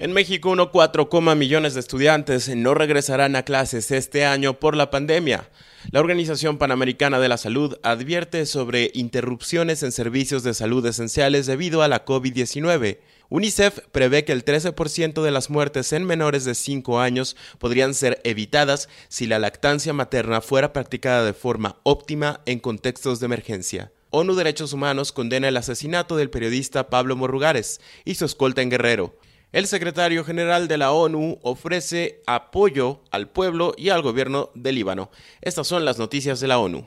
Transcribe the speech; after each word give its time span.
En 0.00 0.12
México, 0.12 0.54
1,4 0.54 1.34
millones 1.34 1.74
de 1.74 1.80
estudiantes 1.80 2.48
no 2.54 2.72
regresarán 2.72 3.34
a 3.34 3.42
clases 3.42 3.90
este 3.90 4.24
año 4.24 4.60
por 4.60 4.76
la 4.76 4.92
pandemia. 4.92 5.50
La 5.90 5.98
Organización 5.98 6.56
Panamericana 6.56 7.18
de 7.18 7.28
la 7.28 7.36
Salud 7.36 7.76
advierte 7.82 8.46
sobre 8.46 8.92
interrupciones 8.94 9.82
en 9.82 9.90
servicios 9.90 10.44
de 10.44 10.54
salud 10.54 10.86
esenciales 10.86 11.46
debido 11.46 11.82
a 11.82 11.88
la 11.88 12.04
COVID-19. 12.04 13.00
UNICEF 13.28 13.80
prevé 13.90 14.24
que 14.24 14.30
el 14.30 14.44
13% 14.44 15.20
de 15.20 15.30
las 15.32 15.50
muertes 15.50 15.92
en 15.92 16.04
menores 16.04 16.44
de 16.44 16.54
5 16.54 17.00
años 17.00 17.36
podrían 17.58 17.92
ser 17.92 18.20
evitadas 18.22 18.88
si 19.08 19.26
la 19.26 19.40
lactancia 19.40 19.92
materna 19.92 20.40
fuera 20.40 20.72
practicada 20.72 21.24
de 21.24 21.34
forma 21.34 21.80
óptima 21.82 22.40
en 22.46 22.60
contextos 22.60 23.18
de 23.18 23.26
emergencia. 23.26 23.90
ONU 24.10 24.36
Derechos 24.36 24.72
Humanos 24.72 25.10
condena 25.10 25.48
el 25.48 25.56
asesinato 25.56 26.16
del 26.16 26.30
periodista 26.30 26.88
Pablo 26.88 27.16
Morrugares 27.16 27.80
y 28.04 28.14
su 28.14 28.26
escolta 28.26 28.62
en 28.62 28.70
Guerrero. 28.70 29.16
El 29.50 29.66
secretario 29.66 30.24
general 30.24 30.68
de 30.68 30.76
la 30.76 30.92
ONU 30.92 31.38
ofrece 31.42 32.20
apoyo 32.26 33.02
al 33.10 33.30
pueblo 33.30 33.74
y 33.78 33.88
al 33.88 34.02
gobierno 34.02 34.50
del 34.54 34.74
Líbano. 34.74 35.10
Estas 35.40 35.66
son 35.66 35.86
las 35.86 35.98
noticias 35.98 36.38
de 36.40 36.48
la 36.48 36.58
ONU. 36.58 36.86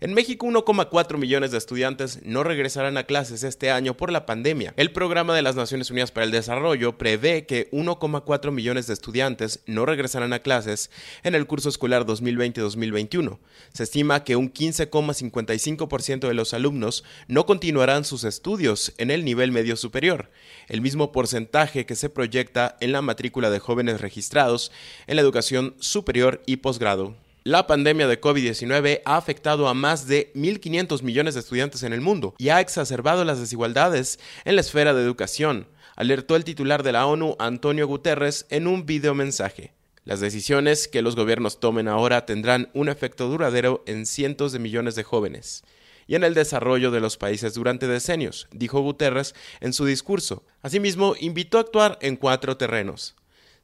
En 0.00 0.12
México, 0.12 0.46
1,4 0.46 1.18
millones 1.18 1.52
de 1.52 1.58
estudiantes 1.58 2.18
no 2.24 2.42
regresarán 2.42 2.96
a 2.96 3.04
clases 3.04 3.44
este 3.44 3.70
año 3.70 3.96
por 3.96 4.10
la 4.10 4.26
pandemia. 4.26 4.74
El 4.76 4.90
Programa 4.90 5.36
de 5.36 5.42
las 5.42 5.54
Naciones 5.54 5.88
Unidas 5.90 6.10
para 6.10 6.26
el 6.26 6.32
Desarrollo 6.32 6.98
prevé 6.98 7.46
que 7.46 7.70
1,4 7.70 8.50
millones 8.50 8.88
de 8.88 8.92
estudiantes 8.92 9.60
no 9.66 9.86
regresarán 9.86 10.32
a 10.32 10.40
clases 10.40 10.90
en 11.22 11.36
el 11.36 11.46
curso 11.46 11.68
escolar 11.68 12.06
2020-2021. 12.06 13.38
Se 13.72 13.84
estima 13.84 14.24
que 14.24 14.34
un 14.34 14.52
15,55% 14.52 16.26
de 16.26 16.34
los 16.34 16.54
alumnos 16.54 17.04
no 17.28 17.46
continuarán 17.46 18.04
sus 18.04 18.24
estudios 18.24 18.94
en 18.98 19.12
el 19.12 19.24
nivel 19.24 19.52
medio 19.52 19.76
superior, 19.76 20.28
el 20.68 20.80
mismo 20.80 21.12
porcentaje 21.12 21.86
que 21.86 21.94
se 21.94 22.10
proyecta 22.10 22.76
en 22.80 22.90
la 22.90 23.00
matrícula 23.00 23.48
de 23.48 23.60
jóvenes 23.60 24.00
registrados 24.00 24.72
en 25.06 25.16
la 25.16 25.22
educación 25.22 25.76
superior 25.78 26.42
y 26.46 26.56
posgrado. 26.56 27.14
La 27.46 27.66
pandemia 27.66 28.08
de 28.08 28.18
COVID-19 28.18 29.02
ha 29.04 29.18
afectado 29.18 29.68
a 29.68 29.74
más 29.74 30.06
de 30.08 30.32
1.500 30.32 31.02
millones 31.02 31.34
de 31.34 31.40
estudiantes 31.40 31.82
en 31.82 31.92
el 31.92 32.00
mundo 32.00 32.34
y 32.38 32.48
ha 32.48 32.58
exacerbado 32.58 33.22
las 33.22 33.38
desigualdades 33.38 34.18
en 34.46 34.54
la 34.54 34.62
esfera 34.62 34.94
de 34.94 35.02
educación, 35.02 35.68
alertó 35.94 36.36
el 36.36 36.44
titular 36.44 36.82
de 36.82 36.92
la 36.92 37.04
ONU, 37.04 37.36
Antonio 37.38 37.86
Guterres, 37.86 38.46
en 38.48 38.66
un 38.66 38.86
videomensaje. 38.86 39.74
Las 40.04 40.20
decisiones 40.20 40.88
que 40.88 41.02
los 41.02 41.16
gobiernos 41.16 41.60
tomen 41.60 41.86
ahora 41.86 42.24
tendrán 42.24 42.70
un 42.72 42.88
efecto 42.88 43.28
duradero 43.28 43.84
en 43.86 44.06
cientos 44.06 44.52
de 44.52 44.58
millones 44.58 44.94
de 44.94 45.02
jóvenes 45.02 45.64
y 46.06 46.14
en 46.14 46.24
el 46.24 46.32
desarrollo 46.32 46.90
de 46.90 47.00
los 47.00 47.18
países 47.18 47.52
durante 47.52 47.86
decenios, 47.86 48.48
dijo 48.52 48.80
Guterres 48.80 49.34
en 49.60 49.74
su 49.74 49.84
discurso. 49.84 50.44
Asimismo, 50.62 51.14
invitó 51.20 51.58
a 51.58 51.62
actuar 51.62 51.98
en 52.00 52.16
cuatro 52.16 52.56
terrenos 52.56 53.16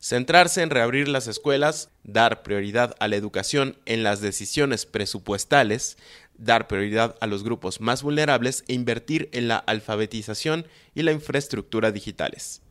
Centrarse 0.02 0.62
en 0.62 0.70
reabrir 0.70 1.08
las 1.08 1.26
escuelas, 1.26 1.90
dar 2.04 2.42
prioridad 2.42 2.96
a 3.00 3.08
la 3.08 3.16
educación 3.16 3.76
en 3.84 4.02
las 4.02 4.22
decisiones 4.22 4.86
presupuestales, 4.86 5.98
dar 6.38 6.68
prioridad 6.68 7.16
a 7.20 7.26
los 7.26 7.44
grupos 7.44 7.82
más 7.82 8.02
vulnerables 8.02 8.64
e 8.66 8.72
invertir 8.72 9.28
en 9.32 9.46
la 9.46 9.58
alfabetización 9.58 10.66
y 10.94 11.02
la 11.02 11.12
infraestructura 11.12 11.92
digitales. 11.92 12.62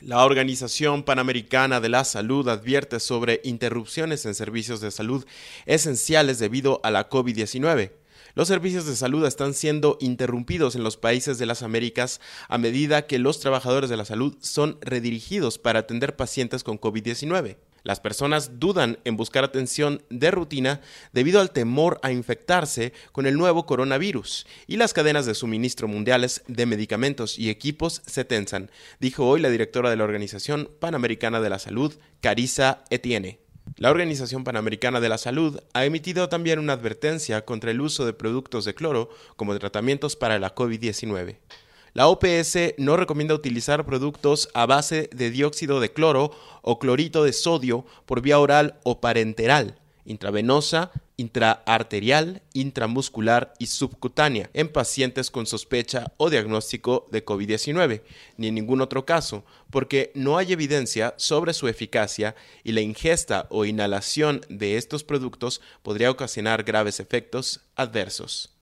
La 0.00 0.24
Organización 0.24 1.04
Panamericana 1.04 1.80
de 1.80 1.90
la 1.90 2.02
Salud 2.02 2.48
advierte 2.48 2.98
sobre 2.98 3.40
interrupciones 3.44 4.26
en 4.26 4.34
servicios 4.34 4.80
de 4.80 4.90
salud 4.90 5.24
esenciales 5.66 6.40
debido 6.40 6.80
a 6.82 6.90
la 6.90 7.08
COVID-19. 7.08 7.92
Los 8.36 8.48
servicios 8.48 8.84
de 8.84 8.96
salud 8.96 9.24
están 9.26 9.54
siendo 9.54 9.96
interrumpidos 10.00 10.74
en 10.74 10.82
los 10.82 10.96
países 10.96 11.38
de 11.38 11.46
las 11.46 11.62
Américas 11.62 12.20
a 12.48 12.58
medida 12.58 13.06
que 13.06 13.20
los 13.20 13.38
trabajadores 13.38 13.90
de 13.90 13.96
la 13.96 14.04
salud 14.04 14.36
son 14.40 14.76
redirigidos 14.80 15.58
para 15.58 15.78
atender 15.78 16.16
pacientes 16.16 16.64
con 16.64 16.80
COVID-19. 16.80 17.58
Las 17.84 18.00
personas 18.00 18.58
dudan 18.58 18.98
en 19.04 19.16
buscar 19.16 19.44
atención 19.44 20.02
de 20.10 20.32
rutina 20.32 20.80
debido 21.12 21.40
al 21.40 21.52
temor 21.52 22.00
a 22.02 22.10
infectarse 22.10 22.92
con 23.12 23.26
el 23.26 23.36
nuevo 23.36 23.66
coronavirus 23.66 24.46
y 24.66 24.78
las 24.78 24.94
cadenas 24.94 25.26
de 25.26 25.34
suministro 25.34 25.86
mundiales 25.86 26.42
de 26.48 26.66
medicamentos 26.66 27.38
y 27.38 27.50
equipos 27.50 28.02
se 28.04 28.24
tensan, 28.24 28.68
dijo 28.98 29.28
hoy 29.28 29.42
la 29.42 29.50
directora 29.50 29.90
de 29.90 29.96
la 29.96 30.04
Organización 30.04 30.70
Panamericana 30.80 31.40
de 31.40 31.50
la 31.50 31.60
Salud, 31.60 31.94
Carissa 32.20 32.82
Etienne. 32.90 33.43
La 33.76 33.90
Organización 33.90 34.44
Panamericana 34.44 35.00
de 35.00 35.08
la 35.08 35.18
Salud 35.18 35.58
ha 35.72 35.84
emitido 35.84 36.28
también 36.28 36.60
una 36.60 36.74
advertencia 36.74 37.44
contra 37.44 37.72
el 37.72 37.80
uso 37.80 38.06
de 38.06 38.12
productos 38.12 38.64
de 38.64 38.74
cloro 38.74 39.10
como 39.34 39.58
tratamientos 39.58 40.14
para 40.14 40.38
la 40.38 40.54
COVID-19. 40.54 41.38
La 41.92 42.06
OPS 42.06 42.74
no 42.78 42.96
recomienda 42.96 43.34
utilizar 43.34 43.84
productos 43.84 44.48
a 44.54 44.66
base 44.66 45.10
de 45.12 45.30
dióxido 45.32 45.80
de 45.80 45.92
cloro 45.92 46.30
o 46.62 46.78
clorito 46.78 47.24
de 47.24 47.32
sodio 47.32 47.84
por 48.06 48.20
vía 48.20 48.38
oral 48.38 48.78
o 48.84 49.00
parenteral 49.00 49.80
intravenosa, 50.04 50.90
intraarterial, 51.16 52.42
intramuscular 52.52 53.54
y 53.58 53.66
subcutánea 53.66 54.50
en 54.52 54.68
pacientes 54.68 55.30
con 55.30 55.46
sospecha 55.46 56.12
o 56.16 56.30
diagnóstico 56.30 57.08
de 57.10 57.24
COVID-19, 57.24 58.02
ni 58.36 58.48
en 58.48 58.54
ningún 58.54 58.80
otro 58.80 59.04
caso, 59.04 59.44
porque 59.70 60.12
no 60.14 60.38
hay 60.38 60.52
evidencia 60.52 61.14
sobre 61.16 61.52
su 61.52 61.68
eficacia 61.68 62.34
y 62.62 62.72
la 62.72 62.80
ingesta 62.80 63.46
o 63.50 63.64
inhalación 63.64 64.40
de 64.48 64.76
estos 64.76 65.04
productos 65.04 65.60
podría 65.82 66.10
ocasionar 66.10 66.64
graves 66.64 67.00
efectos 67.00 67.60
adversos. 67.76 68.53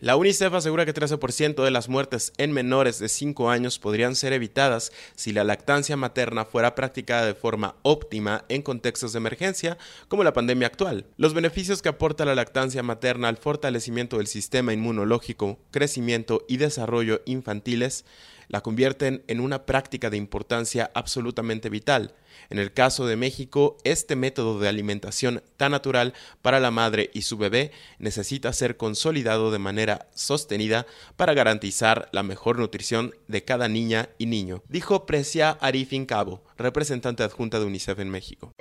La 0.00 0.14
UNICEF 0.14 0.54
asegura 0.54 0.86
que 0.86 0.94
13% 0.94 1.64
de 1.64 1.70
las 1.72 1.88
muertes 1.88 2.32
en 2.38 2.52
menores 2.52 3.00
de 3.00 3.08
5 3.08 3.50
años 3.50 3.80
podrían 3.80 4.14
ser 4.14 4.32
evitadas 4.32 4.92
si 5.16 5.32
la 5.32 5.42
lactancia 5.42 5.96
materna 5.96 6.44
fuera 6.44 6.76
practicada 6.76 7.26
de 7.26 7.34
forma 7.34 7.74
óptima 7.82 8.44
en 8.48 8.62
contextos 8.62 9.12
de 9.12 9.18
emergencia 9.18 9.76
como 10.06 10.22
la 10.22 10.32
pandemia 10.32 10.68
actual. 10.68 11.06
Los 11.16 11.34
beneficios 11.34 11.82
que 11.82 11.88
aporta 11.88 12.24
la 12.24 12.36
lactancia 12.36 12.84
materna 12.84 13.26
al 13.26 13.38
fortalecimiento 13.38 14.18
del 14.18 14.28
sistema 14.28 14.72
inmunológico, 14.72 15.58
crecimiento 15.72 16.44
y 16.46 16.58
desarrollo 16.58 17.20
infantiles 17.26 18.04
la 18.48 18.62
convierten 18.62 19.22
en 19.28 19.40
una 19.40 19.64
práctica 19.66 20.10
de 20.10 20.16
importancia 20.16 20.90
absolutamente 20.94 21.70
vital. 21.70 22.14
En 22.50 22.58
el 22.58 22.72
caso 22.72 23.06
de 23.06 23.16
México, 23.16 23.76
este 23.84 24.16
método 24.16 24.58
de 24.58 24.68
alimentación 24.68 25.42
tan 25.56 25.72
natural 25.72 26.14
para 26.42 26.60
la 26.60 26.70
madre 26.70 27.10
y 27.12 27.22
su 27.22 27.36
bebé 27.36 27.72
necesita 27.98 28.52
ser 28.52 28.76
consolidado 28.76 29.50
de 29.50 29.58
manera 29.58 30.08
sostenida 30.14 30.86
para 31.16 31.34
garantizar 31.34 32.08
la 32.12 32.22
mejor 32.22 32.58
nutrición 32.58 33.14
de 33.26 33.44
cada 33.44 33.68
niña 33.68 34.08
y 34.18 34.26
niño, 34.26 34.62
dijo 34.68 35.06
Precia 35.06 35.50
Arifin 35.50 36.06
Cabo, 36.06 36.42
representante 36.56 37.22
adjunta 37.22 37.58
de 37.58 37.66
UNICEF 37.66 37.98
en 37.98 38.10
México. 38.10 38.52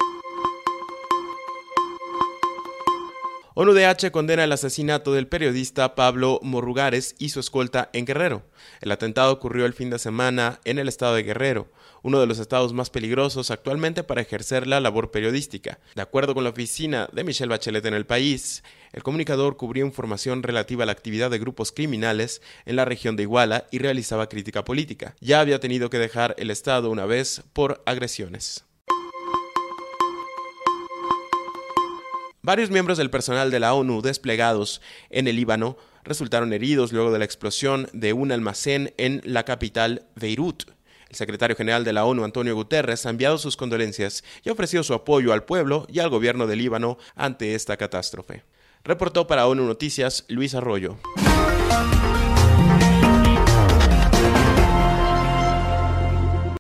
ONUDH 3.60 4.12
condena 4.12 4.44
el 4.44 4.52
asesinato 4.52 5.14
del 5.14 5.26
periodista 5.26 5.96
Pablo 5.96 6.40
Morrugares 6.44 7.16
y 7.18 7.30
su 7.30 7.40
escolta 7.40 7.90
en 7.92 8.06
Guerrero. 8.06 8.44
El 8.82 8.92
atentado 8.92 9.34
ocurrió 9.34 9.66
el 9.66 9.74
fin 9.74 9.90
de 9.90 9.98
semana 9.98 10.60
en 10.64 10.78
el 10.78 10.88
estado 10.88 11.16
de 11.16 11.24
Guerrero, 11.24 11.68
uno 12.04 12.20
de 12.20 12.28
los 12.28 12.38
estados 12.38 12.74
más 12.74 12.92
peligrosos 12.92 13.50
actualmente 13.50 14.04
para 14.04 14.22
ejercer 14.22 14.68
la 14.68 14.80
labor 14.80 15.10
periodística. 15.10 15.80
De 15.96 16.04
acuerdo 16.04 16.36
con 16.36 16.44
la 16.44 16.52
oficina 16.52 17.10
de 17.12 17.24
Michelle 17.24 17.50
Bachelet 17.50 17.84
en 17.88 17.96
el 17.96 18.06
país, 18.06 18.64
el 18.94 19.02
comunicador 19.02 19.58
cubrió 19.58 19.84
información 19.84 20.44
relativa 20.44 20.84
a 20.84 20.86
la 20.86 20.92
actividad 20.92 21.32
de 21.32 21.40
grupos 21.40 21.72
criminales 21.72 22.44
en 22.68 22.76
la 22.76 22.86
región 22.86 23.16
de 23.16 23.24
Iguala 23.24 23.66
y 23.72 23.80
realizaba 23.80 24.30
crítica 24.30 24.64
política. 24.66 25.16
Ya 25.20 25.40
había 25.40 25.60
tenido 25.60 25.90
que 25.90 25.98
dejar 25.98 26.36
el 26.38 26.52
estado 26.52 26.92
una 26.92 27.08
vez 27.08 27.42
por 27.54 27.82
agresiones. 27.88 28.67
Varios 32.48 32.70
miembros 32.70 32.98
del 32.98 33.10
personal 33.10 33.52
de 33.52 33.60
la 33.60 33.74
ONU 33.74 34.02
desplegados 34.02 34.80
en 35.10 35.28
el 35.28 35.36
Líbano 35.36 35.76
resultaron 36.06 36.54
heridos 36.54 36.94
luego 36.94 37.12
de 37.12 37.20
la 37.20 37.26
explosión 37.26 37.90
de 37.92 38.14
un 38.14 38.32
almacén 38.32 38.94
en 38.96 39.22
la 39.26 39.44
capital 39.44 40.06
Beirut. 40.16 40.64
El 41.10 41.16
secretario 41.18 41.58
general 41.58 41.84
de 41.84 41.92
la 41.92 42.06
ONU, 42.06 42.24
Antonio 42.24 42.56
Guterres, 42.56 43.06
ha 43.06 43.10
enviado 43.10 43.38
sus 43.38 43.58
condolencias 43.58 44.24
y 44.46 44.50
ha 44.50 44.54
ofrecido 44.54 44.84
su 44.84 44.94
apoyo 44.94 45.34
al 45.34 45.44
pueblo 45.44 45.88
y 45.90 46.00
al 46.00 46.08
gobierno 46.10 46.48
del 46.48 46.60
Líbano 46.60 46.98
ante 47.18 47.54
esta 47.54 47.76
catástrofe. 47.76 48.46
Reportó 48.82 49.28
para 49.28 49.46
ONU 49.46 49.66
Noticias 49.66 50.24
Luis 50.30 50.56
Arroyo. 50.56 50.98